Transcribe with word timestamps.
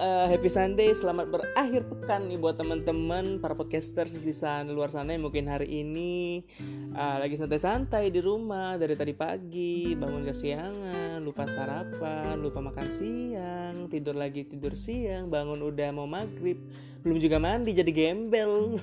uh, 0.00 0.26
happy 0.26 0.48
Sunday, 0.48 0.90
selamat 0.96 1.28
berakhir 1.28 1.84
pekan 1.84 2.26
nih 2.26 2.40
buat 2.40 2.56
teman-teman 2.56 3.36
para 3.36 3.52
podcasters 3.52 4.16
di 4.24 4.32
sana 4.32 4.72
luar 4.72 4.88
sana 4.88 5.12
yang 5.12 5.28
mungkin 5.28 5.44
hari 5.46 5.84
ini 5.84 6.40
uh, 6.96 7.20
lagi 7.20 7.36
santai-santai 7.36 8.08
di 8.08 8.18
rumah 8.24 8.80
dari 8.80 8.96
tadi 8.96 9.12
pagi, 9.12 9.92
bangun 9.92 10.24
kesiangan, 10.24 11.20
lupa 11.20 11.44
sarapan, 11.44 12.40
lupa 12.40 12.64
makan 12.64 12.88
siang, 12.88 13.74
tidur 13.92 14.16
lagi 14.16 14.48
tidur 14.48 14.72
siang, 14.72 15.28
bangun 15.28 15.60
udah 15.60 15.92
mau 15.92 16.08
maghrib, 16.08 16.56
belum 17.04 17.20
juga 17.20 17.36
mandi 17.36 17.76
jadi 17.76 17.92
gembel, 17.92 18.80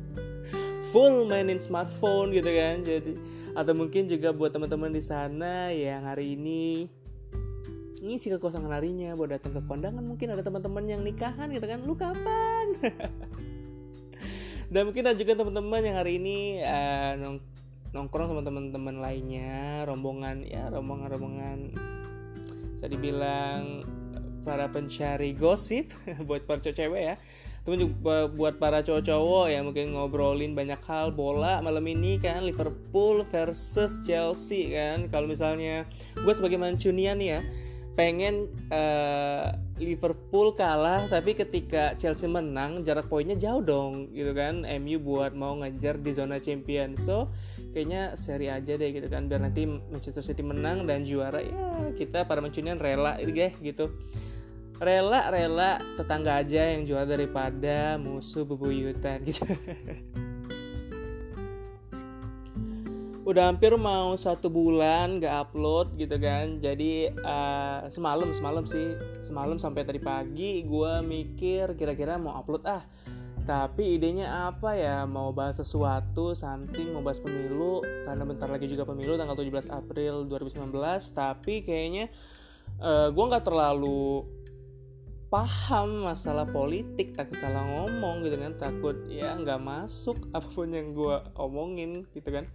full 0.90 1.28
mainin 1.28 1.60
smartphone 1.60 2.32
gitu 2.32 2.48
kan, 2.48 2.80
jadi 2.80 3.12
atau 3.50 3.74
mungkin 3.74 4.06
juga 4.06 4.30
buat 4.32 4.54
teman-teman 4.54 4.94
di 4.94 5.02
sana 5.04 5.74
yang 5.74 6.06
hari 6.06 6.38
ini 6.38 6.86
ngisi 8.00 8.32
kekosongan 8.32 8.72
harinya 8.72 9.12
buat 9.12 9.36
datang 9.36 9.52
ke 9.52 9.62
kondangan 9.68 10.00
mungkin 10.00 10.32
ada 10.32 10.40
teman-teman 10.40 10.84
yang 10.88 11.00
nikahan 11.04 11.52
gitu 11.52 11.68
kan. 11.68 11.84
Lu 11.84 11.94
kapan? 11.94 12.66
Dan 14.72 14.88
mungkin 14.88 15.04
ada 15.04 15.16
juga 15.18 15.36
teman-teman 15.36 15.80
yang 15.84 15.96
hari 15.98 16.16
ini 16.16 16.62
uh, 16.64 17.18
nong 17.20 17.36
nongkrong 17.90 18.30
sama 18.30 18.42
teman-teman 18.46 19.02
lainnya 19.02 19.82
rombongan 19.82 20.46
ya 20.46 20.70
rombongan-rombongan 20.70 21.74
bisa 22.78 22.86
dibilang 22.86 23.82
para 24.46 24.70
pencari 24.70 25.34
gosip 25.34 25.90
buat 26.26 26.46
para 26.46 26.62
cewek 26.62 27.02
ya. 27.02 27.16
Temen 27.60 27.76
juga 27.76 28.24
buat 28.32 28.56
para 28.56 28.80
cowok-cowok 28.80 29.52
ya 29.52 29.60
mungkin 29.60 29.92
ngobrolin 29.92 30.56
banyak 30.56 30.80
hal 30.88 31.12
bola 31.12 31.60
malam 31.60 31.84
ini 31.84 32.16
kan 32.16 32.40
Liverpool 32.46 33.26
versus 33.28 34.00
Chelsea 34.00 34.72
kan. 34.72 35.12
Kalau 35.12 35.28
misalnya 35.28 35.84
gue 36.16 36.32
sebagai 36.32 36.56
Mancunian 36.56 37.20
ya 37.20 37.44
pengen 37.98 38.46
uh, 38.70 39.50
Liverpool 39.80 40.54
kalah 40.54 41.08
tapi 41.08 41.34
ketika 41.34 41.96
Chelsea 41.96 42.28
menang 42.28 42.84
jarak 42.84 43.08
poinnya 43.08 43.34
jauh 43.34 43.64
dong 43.64 44.12
gitu 44.14 44.30
kan. 44.36 44.62
MU 44.82 45.00
buat 45.00 45.34
mau 45.34 45.56
ngejar 45.58 45.98
di 45.98 46.12
zona 46.14 46.38
champion. 46.38 46.94
So 46.94 47.32
kayaknya 47.72 48.14
seri 48.14 48.52
aja 48.52 48.76
deh 48.76 48.90
gitu 48.92 49.08
kan. 49.10 49.26
Biar 49.26 49.42
nanti 49.42 49.66
Manchester 49.66 50.22
City 50.22 50.44
menang 50.44 50.86
dan 50.86 51.02
juara 51.02 51.42
ya 51.42 51.90
kita 51.96 52.28
para 52.28 52.38
mencunian 52.44 52.78
rela 52.78 53.18
guys 53.20 53.56
gitu. 53.58 53.90
Rela 54.80 55.28
rela 55.28 55.76
tetangga 56.00 56.40
aja 56.40 56.72
yang 56.72 56.88
juara 56.88 57.04
daripada 57.04 58.00
musuh 58.00 58.48
bebuyutan 58.48 59.20
gitu 59.28 59.44
udah 63.30 63.54
hampir 63.54 63.70
mau 63.78 64.18
satu 64.18 64.50
bulan 64.50 65.22
gak 65.22 65.46
upload 65.46 65.94
gitu 65.94 66.18
kan. 66.18 66.58
Jadi 66.58 67.14
uh, 67.22 67.86
semalam 67.86 68.34
semalam 68.34 68.66
sih. 68.66 68.98
Semalam 69.22 69.54
sampai 69.54 69.86
tadi 69.86 70.02
pagi 70.02 70.66
gue 70.66 70.92
mikir 71.06 71.78
kira-kira 71.78 72.18
mau 72.18 72.34
upload 72.42 72.66
ah. 72.66 72.82
Tapi 73.46 73.94
idenya 73.94 74.50
apa 74.50 74.74
ya? 74.74 75.06
Mau 75.06 75.30
bahas 75.30 75.62
sesuatu 75.62 76.34
something 76.34 76.90
mau 76.90 77.06
bahas 77.06 77.22
pemilu. 77.22 77.86
Karena 78.02 78.26
bentar 78.26 78.50
lagi 78.50 78.66
juga 78.66 78.82
pemilu 78.82 79.14
tanggal 79.14 79.38
17 79.38 79.70
April 79.70 80.26
2019 80.26 80.74
tapi 81.14 81.62
kayaknya 81.62 82.10
uh, 82.82 83.06
eh, 83.06 83.08
gue 83.14 83.24
nggak 83.30 83.46
terlalu 83.46 84.26
paham 85.30 86.02
masalah 86.02 86.50
politik. 86.50 87.14
Takut 87.14 87.38
salah 87.38 87.62
ngomong 87.62 88.26
gitu 88.26 88.34
kan. 88.42 88.58
Takut 88.58 89.06
ya 89.06 89.38
nggak 89.38 89.62
masuk 89.62 90.18
apa 90.36 90.50
pun 90.50 90.74
yang 90.74 90.98
gue 90.98 91.14
omongin 91.38 92.10
gitu 92.10 92.34
kan 92.34 92.50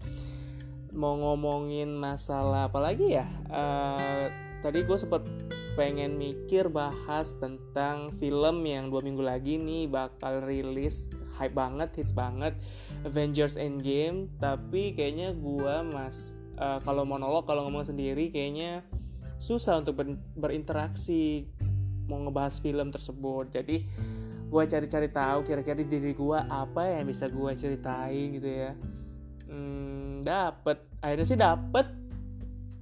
mau 0.96 1.20
ngomongin 1.20 1.92
masalah 1.92 2.72
apa 2.72 2.80
lagi 2.80 3.20
ya? 3.20 3.28
Uh, 3.52 4.32
tadi 4.64 4.88
gue 4.88 4.98
sempet 4.98 5.22
pengen 5.76 6.16
mikir 6.16 6.72
bahas 6.72 7.36
tentang 7.36 8.08
film 8.16 8.64
yang 8.64 8.88
dua 8.88 9.04
minggu 9.04 9.20
lagi 9.20 9.60
nih 9.60 9.92
bakal 9.92 10.40
rilis 10.48 11.12
hype 11.36 11.52
banget 11.52 11.92
hits 12.00 12.16
banget 12.16 12.56
Avengers 13.04 13.60
Endgame. 13.60 14.32
Tapi 14.40 14.96
kayaknya 14.96 15.36
gue 15.36 15.76
mas 15.92 16.32
uh, 16.56 16.80
kalau 16.82 17.04
monolog 17.04 17.44
kalau 17.44 17.68
ngomong 17.68 17.84
sendiri 17.84 18.32
kayaknya 18.32 18.88
susah 19.38 19.84
untuk 19.84 20.00
ber 20.00 20.16
berinteraksi 20.40 21.52
mau 22.08 22.24
ngebahas 22.24 22.64
film 22.64 22.88
tersebut. 22.96 23.52
Jadi 23.52 23.84
gue 24.48 24.64
cari-cari 24.64 25.12
tahu 25.12 25.44
kira-kira 25.44 25.84
diri 25.84 26.16
gue 26.16 26.40
apa 26.40 26.88
yang 26.88 27.04
bisa 27.12 27.28
gue 27.28 27.52
ceritain 27.60 28.40
gitu 28.40 28.48
ya 28.48 28.72
hmm, 29.48 30.26
dapet. 30.26 30.78
Akhirnya 31.02 31.28
sih 31.28 31.40
dapet. 31.40 31.86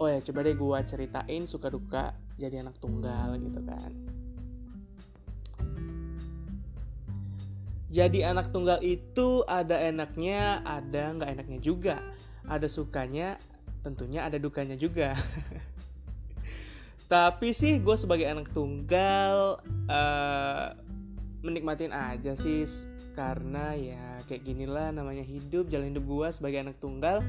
Oh 0.01 0.09
ya 0.09 0.19
coba 0.19 0.43
deh 0.43 0.57
gue 0.57 0.79
ceritain 0.89 1.43
suka 1.45 1.69
duka 1.69 2.17
jadi 2.35 2.65
anak 2.65 2.75
tunggal 2.81 3.37
gitu 3.39 3.61
kan. 3.63 3.91
Jadi 7.93 8.25
anak 8.25 8.49
tunggal 8.49 8.81
itu 8.81 9.45
ada 9.45 9.77
enaknya 9.77 10.65
ada 10.65 11.13
nggak 11.13 11.29
enaknya 11.29 11.59
juga. 11.61 12.01
Ada 12.49 12.65
sukanya 12.65 13.37
tentunya 13.85 14.25
ada 14.25 14.41
dukanya 14.41 14.73
juga. 14.73 15.13
Tapi 17.13 17.53
sih 17.53 17.77
gue 17.77 17.93
sebagai 17.93 18.25
anak 18.25 18.49
tunggal 18.49 19.61
uh, 19.85 20.67
menikmatin 21.45 21.93
aja 21.93 22.33
sih 22.33 22.65
karena 23.13 23.77
ya 23.77 24.21
kayak 24.25 24.43
gini 24.43 24.65
lah 24.65 24.89
namanya 24.89 25.21
hidup 25.21 25.69
jalan 25.69 25.93
hidup 25.93 26.05
gue 26.05 26.27
sebagai 26.33 26.65
anak 26.65 26.77
tunggal. 26.81 27.21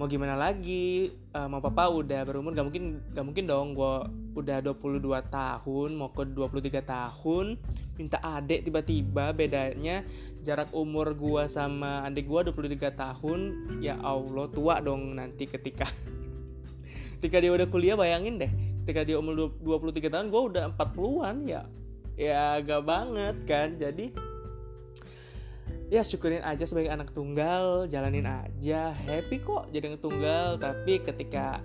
Mau 0.00 0.08
gimana 0.08 0.32
lagi? 0.32 1.12
Uh, 1.36 1.44
mau 1.44 1.60
papa 1.60 1.92
udah 1.92 2.24
berumur 2.24 2.56
gak 2.56 2.64
mungkin 2.64 3.04
gak 3.12 3.20
mungkin 3.20 3.44
dong. 3.44 3.76
Gue 3.76 4.08
udah 4.32 4.64
22 4.64 5.04
tahun 5.28 5.88
mau 5.92 6.08
ke 6.08 6.24
23 6.24 6.80
tahun 6.80 7.60
minta 8.00 8.16
adik 8.24 8.64
tiba-tiba. 8.64 9.36
Bedanya 9.36 10.00
jarak 10.40 10.72
umur 10.72 11.12
gue 11.12 11.44
sama 11.52 12.08
adik 12.08 12.32
gue 12.32 12.40
23 12.48 12.96
tahun 12.96 13.40
ya 13.84 14.00
Allah 14.00 14.48
tua 14.48 14.80
dong 14.80 15.20
nanti 15.20 15.44
ketika 15.44 15.84
ketika 17.20 17.36
dia 17.36 17.52
udah 17.52 17.68
kuliah 17.68 17.92
bayangin 17.92 18.40
deh. 18.40 18.52
Ketika 18.88 19.04
dia 19.04 19.20
umur 19.20 19.52
23 19.60 20.08
tahun 20.08 20.32
gue 20.32 20.42
udah 20.56 20.64
40-an 20.80 21.36
ya 21.44 21.68
ya 22.16 22.56
gak 22.64 22.88
banget 22.88 23.36
kan. 23.44 23.76
Jadi 23.76 24.29
ya 25.90 26.06
syukurin 26.06 26.40
aja 26.46 26.62
sebagai 26.62 26.94
anak 26.94 27.10
tunggal 27.10 27.90
jalanin 27.90 28.24
aja. 28.24 28.94
Happy 28.94 29.42
kok 29.42 29.74
jadi 29.74 29.90
anak 29.90 30.02
tunggal 30.06 30.54
tapi 30.56 31.02
ketika 31.02 31.58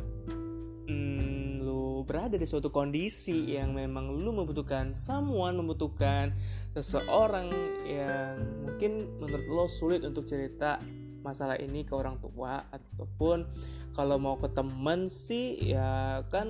hmm, 0.90 1.62
lu 1.62 2.02
berada 2.10 2.34
di 2.34 2.50
suatu 2.50 2.74
kondisi 2.74 3.54
yang 3.54 3.78
memang 3.78 4.18
lu 4.18 4.34
membutuhkan 4.34 4.98
someone 4.98 5.54
membutuhkan 5.62 6.34
seseorang 6.74 7.54
yang 7.86 8.42
mungkin 8.66 9.06
menurut 9.22 9.46
lo 9.46 9.66
sulit 9.70 10.02
untuk 10.02 10.26
cerita 10.26 10.82
masalah 11.22 11.58
ini 11.62 11.86
ke 11.86 11.94
orang 11.94 12.18
tua 12.18 12.66
ataupun 12.74 13.46
kalau 13.94 14.18
mau 14.18 14.42
ke 14.42 14.50
temen 14.50 15.06
sih 15.06 15.58
ya 15.62 16.22
kan 16.34 16.50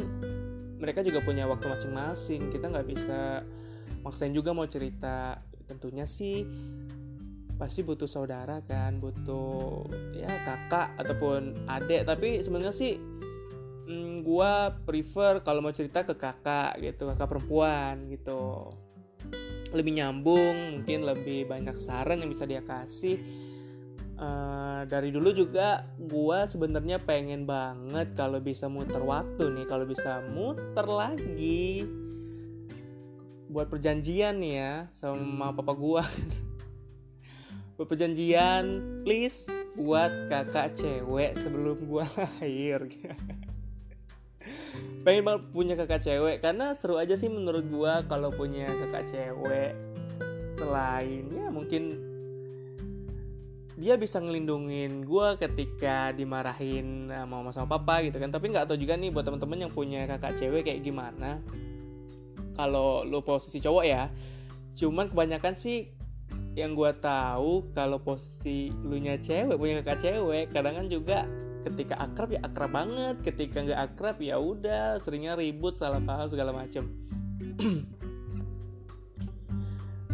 mereka 0.80 1.04
juga 1.04 1.24
punya 1.24 1.48
waktu 1.48 1.72
masing-masing. 1.72 2.52
Kita 2.52 2.72
nggak 2.72 2.88
bisa 2.88 3.44
maksain 4.04 4.36
juga 4.36 4.52
mau 4.52 4.68
cerita. 4.68 5.40
Tentunya 5.66 6.06
sih 6.06 6.46
pasti 7.56 7.88
butuh 7.88 8.08
saudara 8.08 8.60
kan 8.68 9.00
butuh 9.00 9.88
ya 10.16 10.32
kakak 10.44 10.96
ataupun 11.00 11.68
adik. 11.68 12.04
Tapi 12.04 12.44
sebenarnya 12.44 12.76
sih 12.76 13.00
hmm, 13.88 14.22
gue 14.22 14.54
prefer 14.84 15.40
kalau 15.42 15.64
mau 15.64 15.72
cerita 15.72 16.04
ke 16.04 16.16
kakak 16.20 16.80
gitu 16.84 17.08
kakak 17.16 17.32
perempuan 17.32 18.12
gitu. 18.12 18.70
Lebih 19.72 19.92
nyambung 20.00 20.80
mungkin 20.80 21.08
lebih 21.08 21.48
banyak 21.48 21.80
saran 21.80 22.20
yang 22.20 22.32
bisa 22.32 22.44
dia 22.44 22.62
kasih. 22.64 23.20
Uh, 24.16 24.88
dari 24.88 25.12
dulu 25.12 25.36
juga 25.36 25.92
gue 26.00 26.40
sebenarnya 26.48 27.04
pengen 27.04 27.44
banget 27.44 28.16
kalau 28.16 28.40
bisa 28.40 28.72
muter 28.72 29.04
waktu 29.04 29.52
nih 29.52 29.66
kalau 29.68 29.88
bisa 29.88 30.24
muter 30.32 30.88
lagi. 30.88 31.88
Buat 33.52 33.72
perjanjian 33.72 34.44
nih 34.44 34.54
ya 34.60 34.74
sama 34.92 35.56
papa 35.56 35.72
gue 35.76 36.04
berperjanjian 37.76 38.64
please 39.04 39.52
buat 39.76 40.32
kakak 40.32 40.80
cewek 40.80 41.36
sebelum 41.36 41.84
gua 41.88 42.08
lahir. 42.20 42.88
Pengen 45.04 45.24
banget 45.28 45.44
punya 45.52 45.74
kakak 45.76 46.02
cewek 46.02 46.40
karena 46.40 46.72
seru 46.74 46.96
aja 46.96 47.20
sih 47.20 47.28
menurut 47.28 47.68
gua 47.68 48.00
kalau 48.08 48.32
punya 48.32 48.72
kakak 48.88 49.12
cewek. 49.12 49.76
Selain 50.56 51.28
ya 51.36 51.52
mungkin 51.52 52.16
dia 53.76 54.00
bisa 54.00 54.24
ngelindungin 54.24 55.04
gue 55.04 55.28
ketika 55.36 56.16
dimarahin 56.16 57.12
mama 57.28 57.52
sama 57.52 57.76
papa 57.76 58.08
gitu 58.08 58.16
kan. 58.24 58.32
Tapi 58.32 58.56
nggak 58.56 58.72
tahu 58.72 58.80
juga 58.80 58.96
nih 58.96 59.12
buat 59.12 59.28
temen-temen 59.28 59.68
yang 59.68 59.74
punya 59.76 60.08
kakak 60.08 60.40
cewek 60.40 60.64
kayak 60.64 60.80
gimana. 60.80 61.44
Kalau 62.56 63.04
lo 63.04 63.20
posisi 63.20 63.60
cowok 63.60 63.84
ya 63.84 64.08
cuman 64.76 65.08
kebanyakan 65.08 65.56
sih 65.56 65.95
yang 66.56 66.72
gue 66.72 66.92
tahu 67.04 67.68
kalau 67.76 68.00
posisi 68.00 68.72
lu 68.72 68.96
nya 68.96 69.20
cewek 69.20 69.60
punya 69.60 69.84
kakak 69.84 70.08
cewek 70.08 70.56
kadang 70.56 70.80
kan 70.80 70.88
juga 70.88 71.28
ketika 71.68 72.00
akrab 72.00 72.32
ya 72.32 72.40
akrab 72.48 72.72
banget 72.72 73.20
ketika 73.28 73.60
nggak 73.60 73.82
akrab 73.92 74.18
ya 74.24 74.40
udah 74.40 74.96
seringnya 75.04 75.36
ribut 75.36 75.76
salah 75.76 76.00
paham 76.00 76.32
segala 76.32 76.56
macem. 76.56 76.88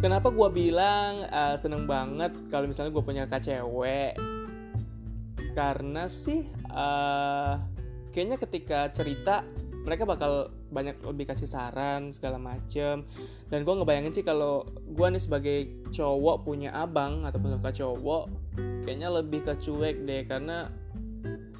Kenapa 0.01 0.33
gue 0.33 0.49
bilang 0.49 1.29
uh, 1.29 1.53
seneng 1.61 1.85
banget 1.85 2.33
kalau 2.49 2.65
misalnya 2.65 2.89
gue 2.89 3.03
punya 3.05 3.29
kakak 3.29 3.53
cewek? 3.53 4.17
Karena 5.53 6.09
sih 6.09 6.49
uh, 6.73 7.61
kayaknya 8.09 8.41
ketika 8.41 8.89
cerita 8.89 9.45
mereka 9.81 10.06
bakal 10.06 10.54
banyak 10.69 11.01
lebih 11.01 11.30
kasih 11.30 11.50
saran 11.50 12.13
segala 12.13 12.38
macem. 12.38 13.06
Dan 13.50 13.66
gue 13.66 13.74
ngebayangin 13.74 14.13
sih 14.13 14.25
kalau 14.25 14.66
gue 14.69 15.07
nih 15.10 15.22
sebagai 15.22 15.57
cowok 15.89 16.45
punya 16.45 16.69
abang 16.74 17.25
ataupun 17.25 17.57
kakak 17.60 17.81
cowok 17.81 18.30
kayaknya 18.86 19.10
lebih 19.10 19.42
ke 19.42 19.54
cuek 19.57 20.06
deh. 20.06 20.22
Karena 20.30 20.69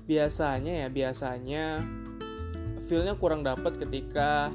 biasanya 0.06 0.86
ya 0.86 0.88
biasanya 0.92 1.66
feelnya 2.86 3.16
kurang 3.16 3.42
dapat 3.42 3.80
ketika 3.80 4.52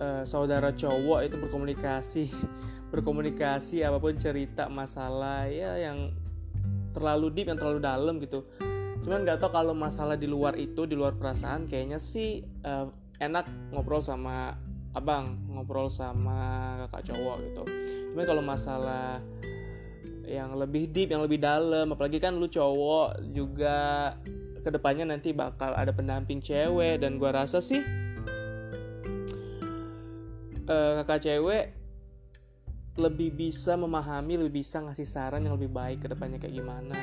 uh, 0.00 0.24
saudara 0.26 0.72
cowok 0.74 1.28
itu 1.28 1.36
berkomunikasi 1.38 2.24
berkomunikasi 2.92 3.86
apa 3.86 4.02
pun 4.02 4.18
cerita 4.18 4.66
masalah 4.66 5.46
ya 5.46 5.78
yang 5.78 6.10
terlalu 6.90 7.30
deep 7.30 7.46
yang 7.46 7.58
terlalu 7.60 7.78
dalam 7.78 8.18
gitu 8.18 8.42
cuman 9.00 9.24
nggak 9.24 9.38
tau 9.40 9.50
kalau 9.52 9.72
masalah 9.72 10.16
di 10.16 10.28
luar 10.28 10.56
itu 10.60 10.84
di 10.84 10.94
luar 10.94 11.16
perasaan 11.16 11.64
kayaknya 11.66 11.96
sih 11.96 12.44
uh, 12.64 12.88
enak 13.20 13.48
ngobrol 13.72 14.04
sama 14.04 14.56
abang 14.92 15.38
ngobrol 15.48 15.88
sama 15.88 16.74
kakak 16.86 17.14
cowok 17.14 17.36
gitu 17.46 17.62
cuman 18.12 18.24
kalau 18.26 18.42
masalah 18.42 19.22
yang 20.26 20.54
lebih 20.54 20.90
deep 20.90 21.10
yang 21.10 21.22
lebih 21.24 21.42
dalam 21.42 21.90
apalagi 21.90 22.22
kan 22.22 22.36
lu 22.36 22.46
cowok 22.46 23.18
juga 23.34 24.14
ke 24.60 24.68
depannya 24.68 25.08
nanti 25.16 25.32
bakal 25.32 25.72
ada 25.72 25.90
pendamping 25.90 26.38
cewek 26.42 27.00
dan 27.00 27.16
gua 27.16 27.32
rasa 27.42 27.58
sih 27.58 27.80
uh, 30.70 30.92
kakak 31.02 31.24
cewek 31.24 31.80
lebih 33.00 33.32
bisa 33.32 33.78
memahami, 33.80 34.36
lebih 34.36 34.60
bisa 34.60 34.82
ngasih 34.84 35.08
saran 35.08 35.40
yang 35.46 35.56
lebih 35.56 35.72
baik 35.72 36.04
ke 36.04 36.08
depannya 36.12 36.36
kayak 36.36 36.54
gimana. 36.60 37.00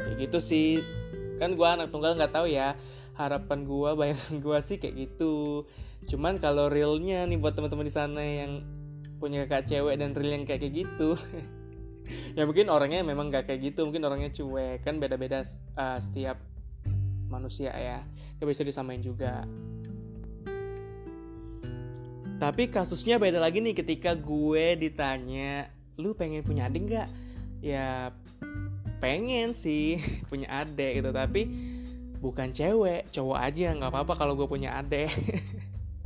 Kayak 0.00 0.16
gitu 0.26 0.38
sih. 0.42 0.82
Kan 1.40 1.56
gue 1.56 1.64
anak 1.64 1.88
tunggal 1.88 2.20
nggak 2.20 2.36
tahu 2.36 2.52
ya. 2.52 2.76
Harapan 3.16 3.64
gue, 3.64 3.90
bayangan 3.98 4.36
gue 4.36 4.58
sih 4.60 4.76
kayak 4.76 4.94
gitu. 5.08 5.64
Cuman 6.04 6.36
kalau 6.36 6.68
realnya 6.68 7.24
nih 7.24 7.40
buat 7.40 7.56
teman-teman 7.56 7.88
di 7.88 7.94
sana 7.94 8.20
yang 8.20 8.60
punya 9.16 9.48
kakak 9.48 9.72
cewek 9.72 9.96
dan 9.96 10.12
real 10.12 10.36
yang 10.36 10.44
kayak 10.44 10.60
kayak 10.60 10.74
gitu. 10.84 11.16
ya 12.36 12.44
mungkin 12.44 12.68
orangnya 12.68 13.00
memang 13.00 13.32
nggak 13.32 13.48
kayak 13.48 13.72
gitu, 13.72 13.88
mungkin 13.88 14.04
orangnya 14.04 14.28
cuek. 14.36 14.84
Kan 14.84 15.00
beda-beda 15.00 15.40
uh, 15.80 15.96
setiap 15.96 16.36
manusia 17.32 17.72
ya. 17.72 18.04
Gak 18.36 18.48
bisa 18.48 18.62
disamain 18.64 19.00
juga. 19.00 19.48
Tapi 22.40 22.72
kasusnya 22.72 23.20
beda 23.20 23.36
lagi 23.36 23.60
nih 23.60 23.76
ketika 23.76 24.16
gue 24.16 24.72
ditanya, 24.80 25.68
lu 26.00 26.16
pengen 26.16 26.40
punya 26.40 26.72
adik 26.72 26.88
nggak? 26.88 27.08
Ya 27.60 28.16
pengen 29.00 29.56
sih 29.56 29.98
punya 30.30 30.46
adik 30.62 31.00
gitu, 31.02 31.10
tapi 31.10 31.48
bukan 32.20 32.52
cewek, 32.52 33.08
cowok 33.10 33.38
aja 33.40 33.72
nggak 33.72 33.90
apa-apa 33.90 34.14
kalau 34.14 34.36
gue 34.36 34.46
punya 34.46 34.76
adik. 34.76 35.08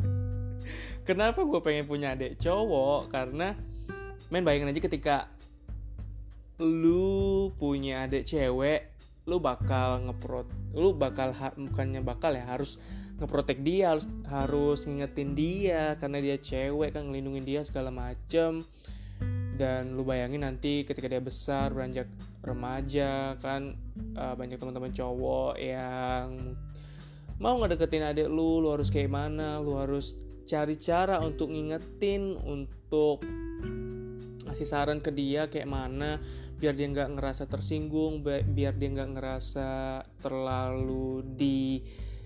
Kenapa 1.09 1.45
gue 1.45 1.61
pengen 1.61 1.85
punya 1.85 2.17
adik 2.17 2.41
cowok? 2.41 3.13
Karena 3.13 3.53
main 4.33 4.41
bayangin 4.41 4.73
aja 4.73 4.81
ketika 4.81 5.17
lu 6.63 7.53
punya 7.59 8.09
adik 8.09 8.25
cewek, 8.25 8.95
lu 9.29 9.43
bakal 9.43 10.01
ngeprot, 10.09 10.49
lu 10.73 10.97
bakal 10.97 11.37
bukannya 11.59 12.01
bakal 12.01 12.33
ya 12.33 12.47
harus 12.49 12.81
ngeprotek 13.15 13.63
dia 13.63 13.95
harus 13.95 14.07
harus 14.27 14.91
ngingetin 14.91 15.39
dia 15.39 15.95
karena 16.03 16.19
dia 16.19 16.37
cewek 16.39 16.91
kan 16.99 17.07
ngelindungin 17.07 17.47
dia 17.47 17.61
segala 17.63 17.95
macem 17.95 18.67
dan 19.55 19.95
lu 19.95 20.03
bayangin 20.03 20.43
nanti 20.43 20.83
ketika 20.83 21.07
dia 21.07 21.23
besar 21.23 21.71
beranjak 21.71 22.11
remaja 22.43 23.39
kan 23.39 23.79
uh, 24.19 24.35
banyak 24.35 24.59
teman-teman 24.59 24.91
cowok 24.91 25.55
yang 25.59 26.59
mau 27.39 27.59
ngedeketin 27.59 28.05
adik 28.05 28.29
lu 28.31 28.63
lu 28.63 28.75
harus 28.75 28.91
kayak 28.91 29.11
mana 29.11 29.59
lu 29.63 29.79
harus 29.79 30.19
cari 30.45 30.77
cara 30.77 31.23
untuk 31.23 31.51
ngingetin 31.51 32.37
untuk 32.37 33.25
ngasih 34.45 34.69
saran 34.69 35.01
ke 35.01 35.11
dia 35.11 35.49
kayak 35.49 35.67
mana 35.67 36.21
biar 36.61 36.77
dia 36.79 36.87
nggak 36.87 37.19
ngerasa 37.19 37.51
tersinggung 37.51 38.23
biar 38.27 38.75
dia 38.79 38.89
nggak 38.93 39.11
ngerasa 39.19 39.71
terlalu 40.23 41.27
di 41.35 41.83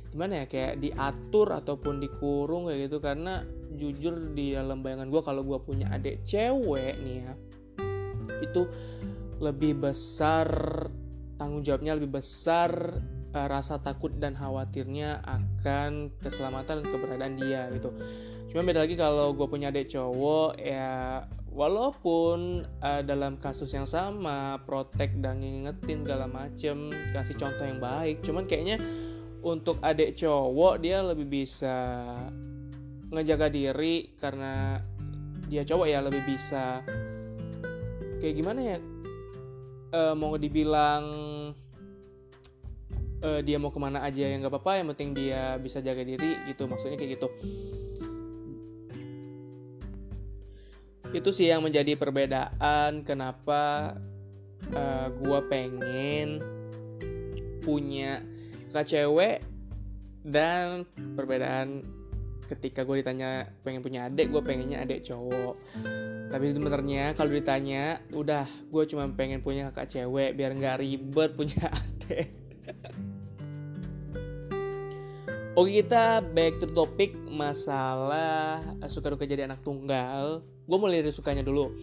gimana 0.08 0.44
ya 0.44 0.46
kayak 0.48 0.80
diatur 0.80 1.52
ataupun 1.52 2.00
dikurung 2.00 2.68
kayak 2.68 2.88
gitu. 2.88 2.98
Karena 3.00 3.44
jujur 3.76 4.32
di 4.32 4.56
dalam 4.56 4.80
bayangan 4.80 5.08
gue 5.10 5.22
kalau 5.24 5.42
gue 5.44 5.58
punya 5.60 5.92
adik 5.92 6.24
cewek 6.24 6.96
nih 7.02 7.26
ya 7.26 7.32
itu 8.40 8.62
lebih 9.38 9.78
besar 9.78 10.48
tanggung 11.38 11.62
jawabnya 11.62 11.94
lebih 11.94 12.18
besar 12.18 12.98
uh, 13.34 13.46
rasa 13.46 13.78
takut 13.78 14.10
dan 14.18 14.34
khawatirnya 14.34 15.22
akan 15.22 16.10
keselamatan 16.18 16.82
dan 16.82 16.86
keberadaan 16.90 17.34
dia 17.38 17.70
gitu. 17.70 17.94
Cuma 18.50 18.66
beda 18.66 18.82
lagi 18.82 18.98
kalau 18.98 19.30
gue 19.36 19.46
punya 19.46 19.70
adik 19.70 19.94
cowok 19.94 20.58
ya 20.58 21.22
walaupun 21.58 22.62
uh, 22.78 23.02
dalam 23.02 23.34
kasus 23.42 23.74
yang 23.74 23.88
sama 23.88 24.62
protek 24.62 25.18
dan 25.18 25.42
ngingetin 25.42 26.06
segala 26.06 26.30
macem 26.30 26.86
kasih 27.10 27.34
contoh 27.34 27.66
yang 27.66 27.82
baik 27.82 28.22
cuman 28.22 28.46
kayaknya 28.46 28.78
untuk 29.42 29.82
adik 29.82 30.14
cowok 30.14 30.78
dia 30.78 31.02
lebih 31.02 31.26
bisa 31.26 31.74
ngejaga 33.08 33.48
diri 33.48 34.16
karena 34.20 34.80
dia 35.48 35.64
cowok 35.64 35.86
ya 35.88 35.98
lebih 36.04 36.22
bisa. 36.28 36.84
Kayak 38.20 38.34
gimana 38.36 38.60
ya? 38.60 38.78
E, 39.88 40.00
mau 40.12 40.36
dibilang 40.36 41.04
e, 43.24 43.28
dia 43.40 43.56
mau 43.56 43.72
ke 43.72 43.80
mana 43.80 44.04
aja 44.04 44.28
yang 44.28 44.44
gak 44.44 44.52
apa-apa 44.52 44.72
yang 44.84 44.88
penting 44.92 45.16
dia 45.16 45.56
bisa 45.56 45.80
jaga 45.80 46.04
diri 46.04 46.36
gitu 46.48 46.68
maksudnya 46.68 47.00
kayak 47.00 47.16
gitu. 47.16 47.28
Itu 51.08 51.32
sih 51.32 51.48
yang 51.48 51.64
menjadi 51.64 51.96
perbedaan 51.96 53.00
kenapa 53.00 53.96
uh, 54.76 55.08
gue 55.08 55.40
pengen 55.48 56.44
punya 57.64 58.20
kakak 58.68 58.86
cewek 58.92 59.38
dan 60.24 60.84
perbedaan 61.16 61.80
ketika 62.48 62.82
gue 62.82 63.04
ditanya 63.04 63.52
pengen 63.60 63.84
punya 63.84 64.08
adik 64.08 64.32
gue 64.32 64.40
pengennya 64.40 64.82
adik 64.82 65.04
cowok. 65.04 65.54
Tapi 66.32 66.44
sebenarnya 66.56 67.12
kalau 67.12 67.30
ditanya 67.32 68.00
udah 68.16 68.48
gue 68.48 68.82
cuma 68.88 69.04
pengen 69.12 69.44
punya 69.44 69.68
kakak 69.68 69.92
cewek 69.92 70.32
biar 70.32 70.56
nggak 70.56 70.80
ribet 70.80 71.30
punya 71.36 71.68
adik. 71.80 72.32
Oke 75.58 75.82
kita 75.82 76.22
back 76.22 76.62
to 76.62 76.70
topic 76.70 77.18
masalah 77.28 78.62
suka 78.88 79.12
duka 79.12 79.28
jadi 79.28 79.44
anak 79.44 79.60
tunggal. 79.60 80.40
Gue 80.64 80.78
mulai 80.80 81.04
dari 81.04 81.12
sukanya 81.12 81.44
dulu. 81.44 81.74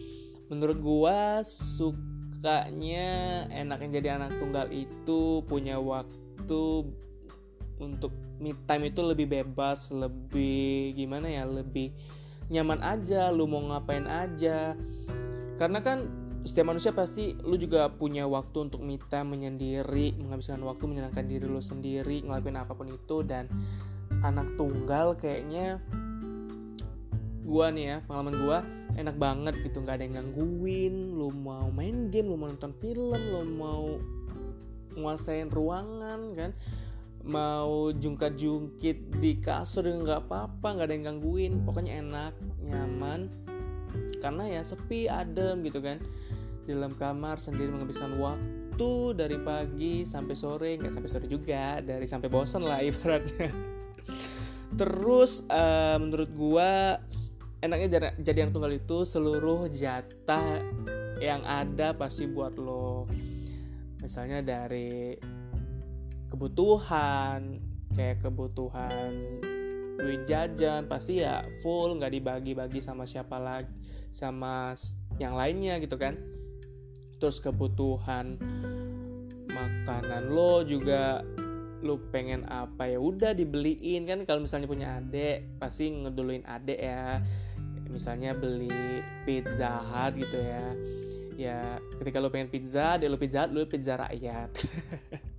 Menurut 0.48 0.78
gue 0.80 1.18
sukanya 1.44 3.10
enaknya 3.52 4.00
jadi 4.00 4.08
anak 4.18 4.38
tunggal 4.40 4.66
itu 4.72 5.44
punya 5.44 5.76
waktu 5.76 6.62
untuk 7.76 8.12
me 8.40 8.56
time 8.64 8.88
itu 8.88 9.00
lebih 9.04 9.28
bebas 9.28 9.92
lebih 9.92 10.96
gimana 10.96 11.28
ya 11.28 11.44
lebih 11.44 11.92
nyaman 12.48 12.80
aja 12.82 13.28
lu 13.34 13.50
mau 13.50 13.62
ngapain 13.72 14.06
aja. 14.06 14.78
Karena 15.56 15.80
kan 15.82 16.06
setiap 16.46 16.70
manusia 16.70 16.94
pasti 16.94 17.34
lu 17.42 17.58
juga 17.58 17.90
punya 17.90 18.22
waktu 18.30 18.70
untuk 18.70 18.80
me 18.86 19.00
time 19.10 19.34
menyendiri 19.34 20.14
menghabiskan 20.14 20.62
waktu 20.62 20.86
menyenangkan 20.86 21.26
diri 21.26 21.46
lu 21.50 21.58
sendiri 21.58 22.22
ngelakuin 22.22 22.58
apa 22.60 22.72
pun 22.76 22.88
itu. 22.92 23.26
Dan 23.26 23.50
anak 24.22 24.54
tunggal 24.54 25.18
kayaknya 25.18 25.82
gua 27.46 27.70
nih 27.70 27.84
ya 27.84 27.96
pengalaman 28.06 28.36
gua 28.38 28.58
enak 28.94 29.16
banget 29.18 29.54
gitu. 29.66 29.82
Nggak 29.82 29.98
ada 29.98 30.04
yang 30.06 30.14
gangguin 30.22 31.18
lu 31.18 31.34
mau 31.34 31.66
main 31.74 32.14
game 32.14 32.30
lu 32.30 32.38
mau 32.38 32.46
nonton 32.46 32.72
film 32.78 33.20
lu 33.20 33.42
mau 33.58 33.98
nguasain 34.96 35.52
ruangan 35.52 36.20
kan 36.32 36.50
mau 37.26 37.90
jungkat-jungkit 37.90 39.18
di 39.18 39.42
kasur 39.42 39.82
nggak 39.84 40.30
apa-apa 40.30 40.66
nggak 40.78 40.86
ada 40.86 40.94
yang 40.94 41.06
gangguin. 41.14 41.66
Pokoknya 41.66 42.00
enak 42.00 42.32
nyaman. 42.62 43.28
Karena 44.22 44.48
ya 44.48 44.62
sepi 44.62 45.10
adem 45.10 45.66
gitu 45.66 45.82
kan. 45.82 45.98
Di 46.66 46.74
dalam 46.74 46.94
kamar 46.94 47.42
sendiri 47.42 47.70
menghabiskan 47.70 48.14
waktu 48.18 48.92
dari 49.18 49.38
pagi 49.42 50.06
sampai 50.06 50.34
sore 50.34 50.70
nggak 50.78 50.94
sampai 50.94 51.10
sore 51.10 51.26
juga 51.26 51.82
dari 51.82 52.06
sampai 52.06 52.30
bosan 52.30 52.62
lah 52.62 52.80
ibaratnya. 52.88 53.50
Terus 54.74 55.46
uh, 55.50 55.98
menurut 55.98 56.30
gua 56.34 57.02
enaknya 57.62 58.14
jadi 58.22 58.46
yang 58.46 58.52
tunggal 58.54 58.70
itu 58.74 59.02
seluruh 59.02 59.66
jatah 59.72 60.62
yang 61.18 61.42
ada 61.42 61.96
pasti 61.96 62.28
buat 62.28 62.54
lo. 62.60 63.08
Misalnya 64.02 64.44
dari 64.44 65.16
kebutuhan 66.28 67.62
kayak 67.94 68.20
kebutuhan 68.20 69.40
duit 69.96 70.28
jajan 70.28 70.84
pasti 70.84 71.24
ya 71.24 71.40
full 71.64 71.96
nggak 71.96 72.12
dibagi-bagi 72.12 72.84
sama 72.84 73.08
siapa 73.08 73.40
lagi 73.40 73.72
sama 74.12 74.72
yang 75.20 75.36
lainnya 75.36 75.76
gitu 75.80 75.96
kan. 75.96 76.16
Terus 77.16 77.40
kebutuhan 77.40 78.36
makanan 79.48 80.28
lo 80.28 80.60
juga 80.64 81.24
lu 81.84 82.00
pengen 82.12 82.44
apa 82.48 82.88
ya 82.88 83.00
udah 83.00 83.32
dibeliin. 83.32 84.04
Kan 84.04 84.24
kalau 84.28 84.44
misalnya 84.44 84.68
punya 84.68 85.00
adek 85.00 85.60
pasti 85.60 85.92
ngeduluin 85.92 86.44
adek 86.44 86.80
ya. 86.80 87.20
Misalnya 87.88 88.36
beli 88.36 89.00
pizza 89.24 89.80
hut 89.80 90.12
gitu 90.20 90.36
ya. 90.36 90.66
Ya 91.36 91.60
ketika 92.00 92.20
lo 92.20 92.28
pengen 92.32 92.52
pizza 92.52 92.96
adek 92.96 93.08
lo 93.08 93.16
pizza 93.16 93.44
hut 93.44 93.52
lo 93.52 93.64
pizza 93.68 93.96
rakyat 93.96 94.50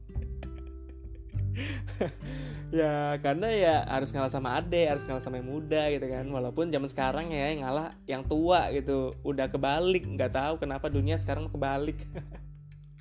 ya 2.79 3.15
karena 3.23 3.47
ya 3.49 3.75
harus 3.87 4.11
ngalah 4.11 4.29
sama 4.29 4.59
adek 4.59 4.91
harus 4.91 5.03
ngalah 5.07 5.23
sama 5.23 5.39
yang 5.39 5.49
muda 5.49 5.89
gitu 5.93 6.07
kan. 6.07 6.25
Walaupun 6.29 6.69
zaman 6.69 6.89
sekarang 6.89 7.31
ya 7.31 7.51
yang 7.51 7.61
ngalah 7.65 7.89
yang 8.05 8.21
tua 8.25 8.69
gitu 8.73 9.13
udah 9.23 9.47
kebalik. 9.49 10.03
Nggak 10.05 10.33
tahu 10.35 10.53
kenapa 10.61 10.87
dunia 10.87 11.15
sekarang 11.15 11.47
kebalik. 11.49 11.97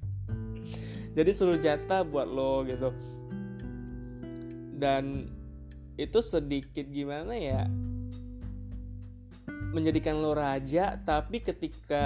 Jadi 1.16 1.30
seluruh 1.32 1.60
jatah 1.60 2.04
buat 2.04 2.28
lo 2.28 2.64
gitu. 2.68 2.92
Dan 4.76 5.32
itu 5.96 6.20
sedikit 6.20 6.84
gimana 6.92 7.32
ya 7.32 7.64
menjadikan 9.72 10.20
lo 10.20 10.36
raja 10.36 11.00
tapi 11.00 11.40
ketika 11.40 12.04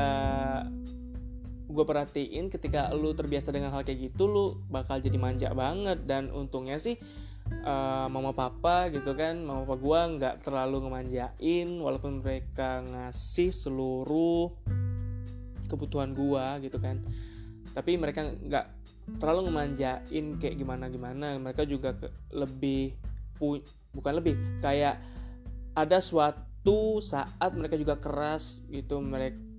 gue 1.71 1.85
perhatiin 1.87 2.51
ketika 2.51 2.91
lo 2.91 3.15
terbiasa 3.15 3.55
dengan 3.55 3.71
hal 3.71 3.87
kayak 3.87 4.11
gitu 4.11 4.27
lo 4.27 4.59
bakal 4.67 4.99
jadi 4.99 5.17
manja 5.17 5.49
banget. 5.55 6.03
Dan 6.05 6.35
untungnya 6.35 6.77
sih 6.83 6.99
uh, 7.63 8.07
mama 8.11 8.35
papa 8.35 8.91
gitu 8.91 9.15
kan 9.15 9.39
mama 9.41 9.65
papa 9.65 9.79
gue 9.79 10.01
nggak 10.19 10.35
terlalu 10.43 10.77
ngemanjain 10.87 11.69
walaupun 11.79 12.21
mereka 12.21 12.83
ngasih 12.83 13.55
seluruh 13.55 14.51
kebutuhan 15.71 16.13
gue 16.13 16.69
gitu 16.69 16.79
kan. 16.83 16.99
Tapi 17.71 17.95
mereka 17.95 18.27
nggak 18.27 18.67
terlalu 19.19 19.51
ngemanjain 19.51 20.27
kayak 20.39 20.55
gimana 20.55 20.87
gimana 20.87 21.35
mereka 21.39 21.67
juga 21.67 21.95
ke, 21.99 22.07
lebih 22.31 22.95
pu, 23.35 23.59
bukan 23.91 24.23
lebih 24.23 24.39
kayak 24.63 25.03
ada 25.75 25.99
suatu 25.99 27.03
saat 27.03 27.51
mereka 27.57 27.75
juga 27.75 27.99
keras 27.99 28.63
gitu 28.71 29.03
mereka 29.03 29.50